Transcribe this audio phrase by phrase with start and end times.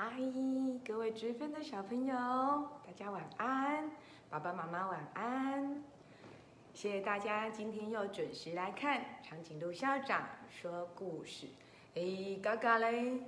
[0.00, 0.12] 嗨，
[0.86, 2.14] 各位知分的小朋友，
[2.86, 3.90] 大家晚安，
[4.30, 5.82] 爸爸妈妈晚安。
[6.72, 11.48] 谢谢大家今天又准时来看长颈鹿校长说故事。
[11.96, 13.24] 哎，嘎嘎嘞，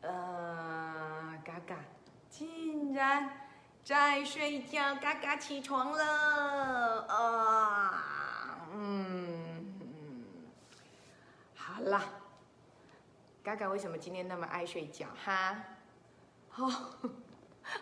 [0.00, 1.76] 呃，嘎嘎
[2.30, 3.40] 竟然
[3.84, 9.74] 在睡觉，嘎嘎起床了，啊，嗯，
[11.54, 12.02] 好啦，
[13.42, 15.62] 嘎嘎为什么今天那么爱睡觉哈？
[16.56, 16.70] 哦，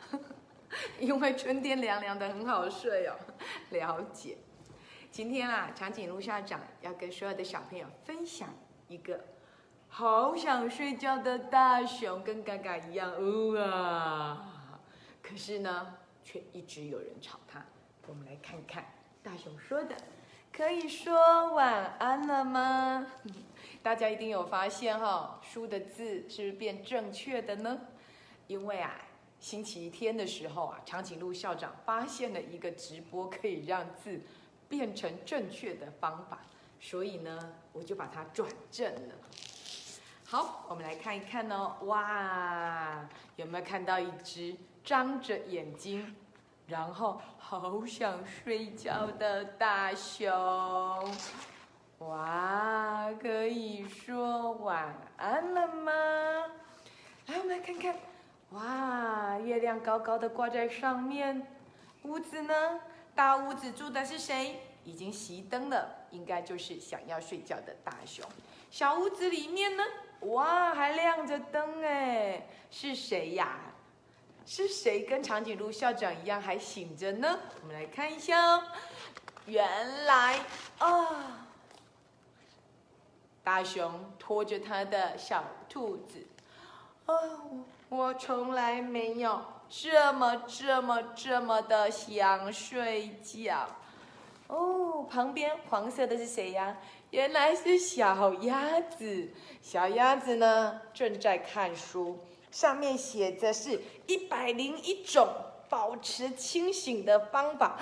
[0.98, 3.14] 因为春天凉凉的，很好睡哦。
[3.70, 4.38] 了解。
[5.10, 8.48] 今天啊，长颈鹿校长要跟所有的小朋友分享
[8.88, 9.22] 一个
[9.88, 14.80] 好想睡觉的大熊，跟嘎嘎一样，呜啊！
[15.22, 17.62] 可是呢，却一直有人吵他。
[18.06, 18.86] 我们来看看
[19.22, 19.94] 大熊说的，
[20.50, 23.06] 可以说晚安了吗？
[23.82, 27.78] 大家一定有发现哈，书的字是不是变正确的呢？
[28.46, 28.94] 因为啊，
[29.40, 34.20] 星期天的时候啊，长颈鹿校长发现了一个直播可以让字
[34.68, 36.40] 变成正确的方法，
[36.80, 39.14] 所以呢，我就把它转正了。
[40.24, 46.16] 好，我们来看一看哦，哇，有没有看到一只张着眼睛，
[46.66, 50.30] 然后好想睡觉的大熊？
[51.98, 55.92] 哇，可以说晚安了吗？
[57.26, 57.94] 来，我们来看看。
[58.52, 61.46] 哇，月亮高高的挂在上面，
[62.02, 62.80] 屋子呢？
[63.14, 64.60] 大屋子住的是谁？
[64.84, 68.24] 已经熄灯了，应该就是想要睡觉的大熊。
[68.70, 69.82] 小屋子里面呢？
[70.20, 73.58] 哇，还亮着灯哎，是谁呀？
[74.44, 77.38] 是谁跟长颈鹿校长一样还醒着呢？
[77.60, 78.62] 我们来看一下哦，
[79.46, 80.40] 原来
[80.78, 81.46] 啊，
[83.44, 86.26] 大熊拖着他的小兔子，
[87.06, 87.14] 哦。
[87.88, 93.68] 我从来没有这么这么这么的想睡觉
[94.46, 95.06] 哦。
[95.10, 96.78] 旁边黄色的是谁呀？
[97.10, 99.28] 原来是小鸭子。
[99.60, 102.18] 小鸭子呢正在看书，
[102.50, 105.28] 上面写着是一百零一种
[105.68, 107.78] 保持清醒的方法。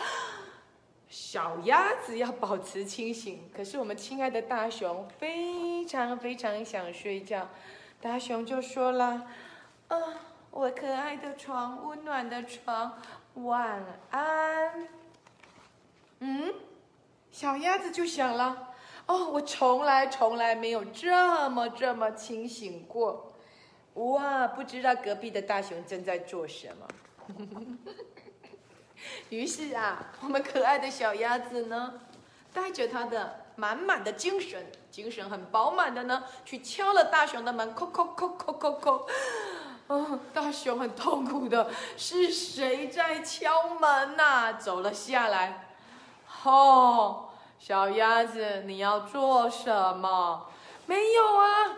[1.08, 7.48] 小鸭子要保持清醒，可是我们亲爱的大熊非常非常想睡觉。
[8.00, 9.26] 大熊就说了。
[9.88, 9.96] 啊，
[10.50, 12.98] 我可爱的床，温暖的床，
[13.34, 14.88] 晚安。
[16.20, 16.54] 嗯，
[17.30, 18.74] 小鸭子就想了，
[19.06, 23.32] 哦，我从来从来没有这么这么清醒过。
[23.94, 26.88] 哇，不知道隔壁的大熊正在做什么。
[29.30, 32.00] 于是啊，我们可爱的小鸭子呢，
[32.52, 39.02] 带着它的满满的精神，精神很饱满的呢，去敲了大熊的门，叩叩叩叩叩叩。
[39.88, 44.54] 哦，大熊很痛苦的，是谁在敲门呐？
[44.54, 45.68] 走了下来。
[46.44, 47.28] 哦，
[47.58, 50.46] 小鸭子，你要做什么？
[50.86, 51.76] 没有啊，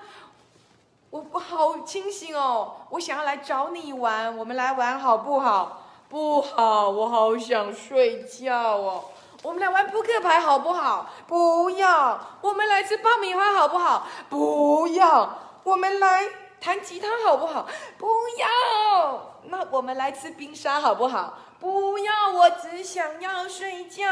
[1.10, 5.82] 我不好清醒哦，我想要来找你玩，我们来玩好不好？
[6.08, 9.04] 不好，我好想睡觉哦。
[9.42, 11.10] 我们来玩扑克牌好不好？
[11.26, 12.20] 不要。
[12.40, 14.06] 我们来吃爆米花好不好？
[14.28, 15.38] 不要。
[15.64, 16.28] 我们来。
[16.62, 17.66] 弹吉他好不好？
[17.98, 18.06] 不
[18.38, 19.34] 要。
[19.46, 21.36] 那我们来吃冰沙好不好？
[21.58, 24.04] 不要，我只想要睡觉。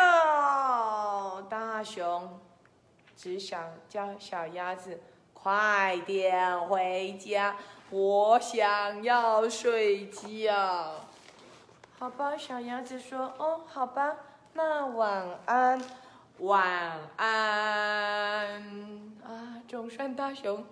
[1.49, 2.41] 大熊
[3.17, 5.01] 只想叫小鸭子
[5.33, 7.55] 快点回家，
[7.91, 10.53] 我想要睡觉。
[12.01, 14.17] 好吧，小鸭子说：“哦，好吧，
[14.53, 15.81] 那晚安，
[16.39, 18.63] 晚安。”
[19.25, 20.65] 啊，总算大熊。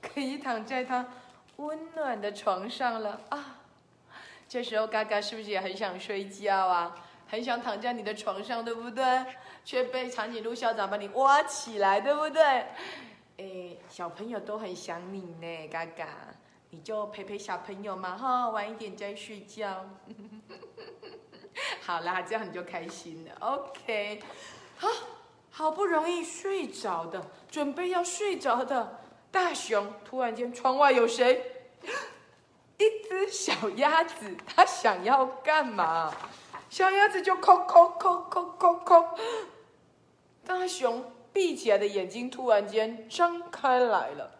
[0.00, 1.04] 可以躺在他
[1.56, 3.58] 温暖的床上了啊！
[4.48, 6.94] 这时候嘎嘎是不是也很想睡觉啊？
[7.26, 9.04] 很想躺在你的床上，对不对？
[9.64, 12.66] 却被长颈鹿校长把你挖起来，对不对？
[13.38, 16.06] 哎，小朋友都很想你呢，嘎嘎，
[16.70, 19.84] 你就陪陪小朋友嘛，哈，晚一点再睡觉。
[21.82, 23.32] 好啦，这样你就开心了。
[23.40, 24.22] OK，
[24.76, 24.88] 好，
[25.50, 29.00] 好不容易睡着的，准备要睡着的。
[29.30, 31.52] 大熊突然间，窗外有谁？
[32.78, 36.12] 一只小鸭子，它想要干嘛？
[36.68, 39.18] 小鸭子就叩叩叩叩叩叩。
[40.44, 44.30] 大熊闭起来的眼睛突然间张开来了。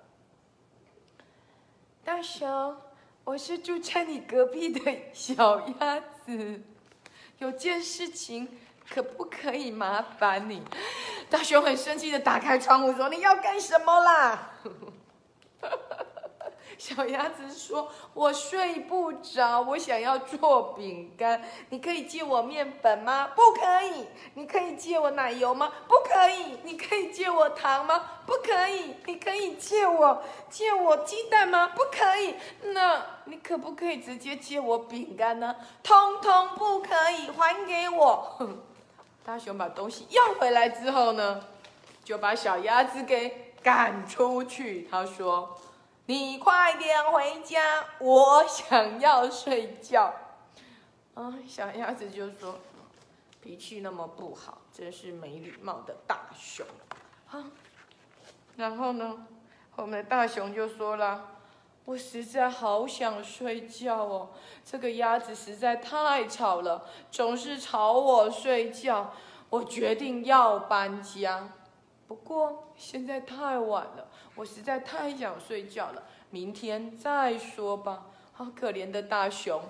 [2.05, 2.77] 大熊，
[3.25, 6.63] 我是住在你隔壁的小鸭子，
[7.39, 8.49] 有件事情，
[8.89, 10.63] 可不可以麻烦你？
[11.29, 14.53] 大熊很生气的打开窗户说：“你要干什么啦？”
[16.79, 21.43] 小鸭子说：“我睡不着，我想要做饼干。
[21.71, 23.31] 你可以借我面粉吗？
[23.35, 24.07] 不可以。
[24.35, 25.73] 你可以借我奶油吗？
[25.89, 26.59] 不可以。
[26.65, 28.03] 你可以借我糖吗？
[28.27, 28.95] 不可以。
[29.07, 31.69] 你可以借我借我鸡蛋吗？
[31.69, 32.35] 不可以。
[32.73, 35.57] 那你可不可以直接借我饼干呢？
[35.83, 38.39] 通通不可以，还给我。”
[39.25, 41.43] 大熊把东西要回来之后呢，
[42.05, 44.87] 就把小鸭子给赶出去。
[44.91, 45.59] 他说。
[46.09, 50.15] 你快点回家，我想要睡觉。
[51.15, 52.61] 啊，小鸭子就说
[53.43, 56.65] ：“脾气那么不好，真是没礼貌的大熊。”
[57.33, 57.45] 啊，
[58.57, 59.27] 然后呢，
[59.75, 61.29] 后面大熊就说了
[61.87, 64.31] ：“我实在好想睡觉哦，
[64.65, 69.13] 这个鸭子实在太吵了，总是吵我睡觉。
[69.49, 71.49] 我决定要搬家。”
[72.09, 78.07] 不过现在太晚了，我实在太想睡觉了，明天再说吧。
[78.33, 79.63] 好可怜的大熊，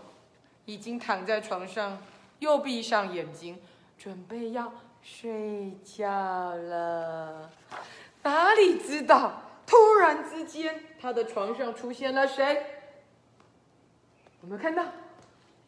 [0.65, 1.99] 已经躺在床上，
[2.41, 3.59] 又闭上眼睛，
[3.97, 4.73] 准备要
[5.03, 7.51] 睡觉了。
[8.23, 12.67] 哪里知道，突然之间，他的床上出现了谁？
[14.43, 14.85] 有没有看到？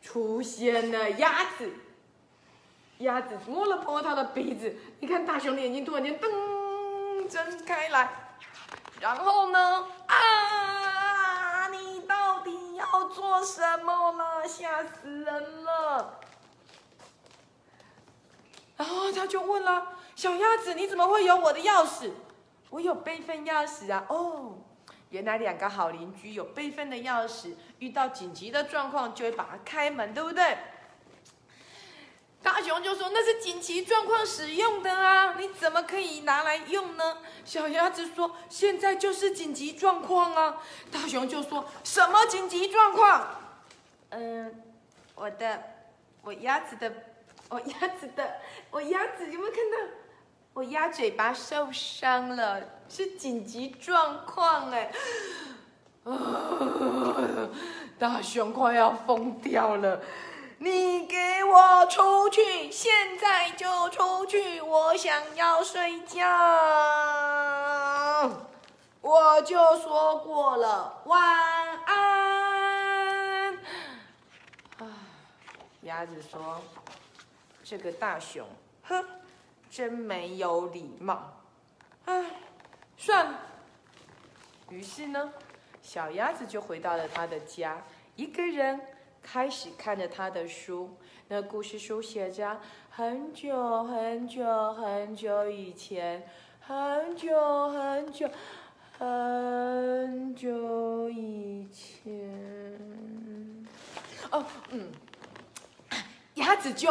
[0.03, 1.71] 出现了鸭子。
[2.99, 6.58] 鸭子摸了摸他的鼻子，你看大熊的眼睛突然间瞪。
[7.29, 8.09] 睁开来，
[9.01, 9.87] 然后呢？
[10.07, 11.69] 啊！
[11.69, 14.49] 你到底要做什么了？
[14.49, 16.21] 吓死人了！
[18.77, 22.13] 然后他就问了：“小鸭子，你怎么会有我的钥匙？
[22.71, 24.59] 我有备份钥匙啊！”哦，
[25.11, 30.57] 原来两个好邻居有备份的钥匙，遇到紧急的状况就会把它开门，对不对？
[32.43, 43.29] 大熊就说：“那是紧急状况使用的啊，你怎么可以拿来用呢？”小鸭子说：“现在就是紧急状况啊。”大熊就说：“什么紧急状况？”
[44.11, 44.63] 嗯，
[45.15, 45.63] 我的，
[46.23, 46.93] 我鸭子的，
[47.49, 48.37] 我鸭子的，
[48.71, 49.77] 我鸭子有没有看到？
[50.55, 54.91] 我鸭嘴巴受伤了，是紧急状况哎！
[57.99, 60.01] 大熊快要疯掉了。
[60.61, 62.71] 你给我出去！
[62.71, 64.61] 现在就出去！
[64.61, 66.21] 我想要睡觉。
[69.01, 71.23] 我就说过了，晚
[71.85, 73.55] 安。
[74.79, 74.87] 啊，
[75.83, 76.61] 鸭子说
[77.63, 78.45] ：“这个大熊，
[78.83, 79.05] 哼，
[79.71, 81.35] 真没有礼貌。”
[82.07, 82.25] 唉，
[82.97, 83.39] 算了。
[84.71, 85.33] 于是呢，
[85.81, 87.81] 小鸭子就回到了他的家，
[88.17, 88.81] 一个人。
[89.23, 90.97] 开始看着他的书，
[91.29, 92.61] 那故事书写着
[92.91, 96.27] 很久很久很久以前，
[96.61, 98.29] 很久很久
[98.99, 102.31] 很久以前。
[104.31, 104.91] 哦，嗯，
[106.35, 106.89] 鸭子就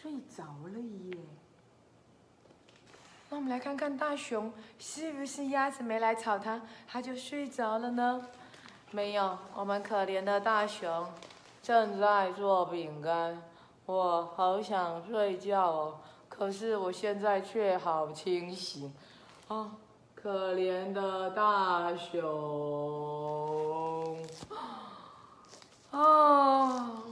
[0.00, 1.18] 睡着了耶。
[3.30, 8.28] 那我们来看看大熊是不是鸭子没来吵它，它就睡着了呢？
[8.94, 11.10] 没有，我们可怜的大熊
[11.62, 13.42] 正在做饼干。
[13.86, 15.98] 我好想睡觉哦，
[16.28, 18.92] 可是我现在却好清醒。
[19.48, 19.72] 啊，
[20.14, 22.22] 可怜的大熊！
[25.90, 27.02] 啊，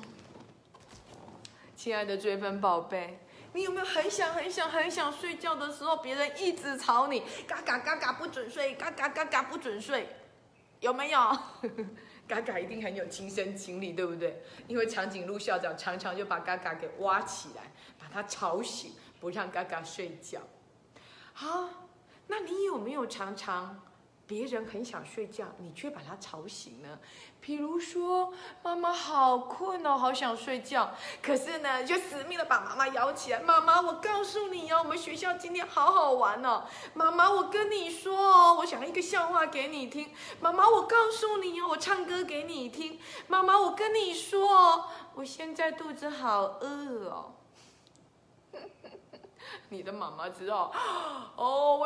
[1.74, 3.18] 亲爱的追分宝贝，
[3.54, 10.06] 你有没有很想很想很想睡觉的时候，别人一直吵你，嘎嘎嘎嘎不准睡，嘎嘎嘎嘎不准睡？
[10.80, 11.18] 有没有？
[12.26, 14.42] 嘎嘎一定很有亲身经历，对不对？
[14.68, 20.40] 因为长颈鹿校长常常就把嘎嘎给挖起来，把他吵醒，不让嘎嘎睡觉。
[21.32, 21.68] 好，
[22.28, 23.82] 那你有没有常常？
[24.30, 27.00] 别人很想睡觉，你却把他吵醒了。
[27.40, 28.32] 比如说，
[28.62, 33.40] 妈妈好困哦，好想睡觉，可是呢，就死命的把妈妈摇起来。
[33.40, 36.62] 妈妈，我告诉你哦，我们学校今天好好玩哦。
[36.94, 40.12] 妈妈，我跟你说哦，我讲一个笑话给你听。
[40.38, 43.00] 妈妈，我告诉你哦，我唱歌给你听。
[43.26, 44.84] 妈妈，我跟你说哦，
[45.16, 47.34] 我现在肚子好饿哦。
[49.70, 50.72] 你的妈妈知道，
[51.36, 51.76] 哦，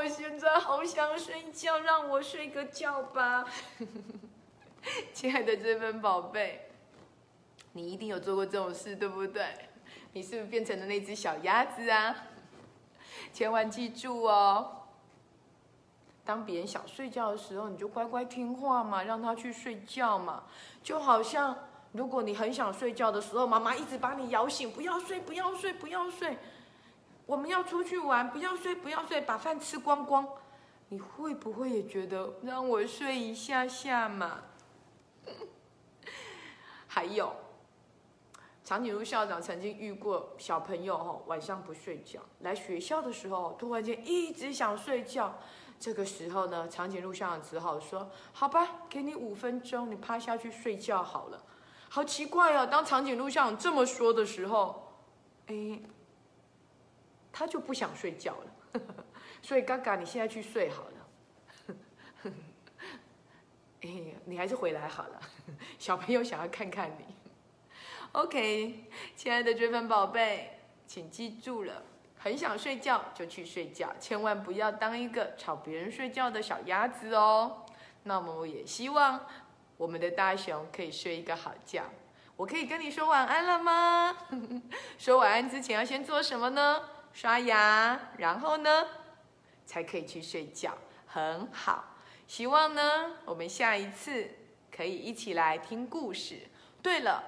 [0.64, 3.44] 好想睡觉，让我睡个觉吧。
[5.12, 6.71] 亲爱的这份宝贝，
[7.73, 9.47] 你一定有做过这种事，对不对？
[10.14, 12.16] 你是不是变成了那只小鸭子啊？
[13.30, 14.87] 千万记住哦，
[16.25, 20.44] 当别人想睡觉的时候，你就乖乖听话嘛，让他去睡觉嘛。
[20.83, 21.54] 就好像
[21.92, 26.38] 如果你很想睡觉的时候，妈妈一直把你摇醒，不要睡，不要睡，不要睡。
[27.26, 30.26] 我们要出去玩，不要睡，不要睡，把饭吃光光。
[30.88, 34.43] 你会不会也觉得让我睡一下下嘛？
[36.87, 37.35] 还有，
[38.62, 45.38] 长颈鹿校长曾经遇过小朋友哈，晚上不睡觉，来学校的时候突然间一直想睡觉。
[45.81, 51.45] 这个时候呢，长颈鹿校长只好说：“好吧，给你五分钟，你趴下去睡觉好了。”
[51.91, 54.95] 好奇怪哦，当长颈鹿校长这么说的时候，
[55.47, 55.81] 哎，
[57.33, 58.81] 他就不想睡觉了。
[59.45, 61.75] 所以，嘎嘎，你现在去睡好了。
[63.83, 63.91] 哎，
[64.25, 65.21] 你还是回来好了。
[65.79, 67.15] 小朋友想要看看你。
[68.13, 71.83] OK，亲爱的追粉宝贝，请记住了。
[72.17, 77.67] 很想睡觉就去睡觉，千万不要当一个吵别人睡觉的小鸭子哦。
[78.05, 79.27] 那么我也希望
[79.77, 81.85] 我们的大熊可以睡一个好觉。
[82.35, 84.17] 我可以跟你说晚安了吗？
[84.97, 86.83] 说晚安之前要先做什么呢？
[87.13, 88.87] 刷牙，然后呢
[89.66, 90.73] 才可以去睡觉。
[91.06, 91.85] 很好，
[92.26, 94.28] 希望呢我们下一次
[94.75, 96.40] 可以一起来听故事。
[96.83, 97.23] 对了，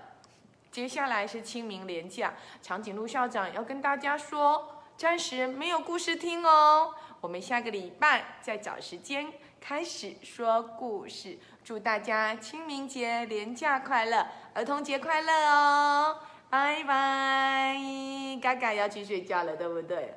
[0.70, 4.72] 接下来是清明连假，长颈鹿校长要跟大家说。
[4.96, 11.38] 暂时没有故事听哦，我们下个礼拜再找时间开始说故事。
[11.62, 16.18] 祝大家清明节连假快乐，儿童节快乐哦！
[16.48, 17.76] 拜拜，
[18.40, 20.14] 嘎嘎要去睡觉了，对不对？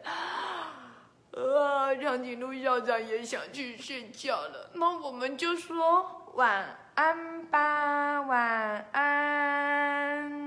[1.31, 10.38] 啊，长颈鹿校长也想去睡觉了，那我们就说晚安吧，晚安。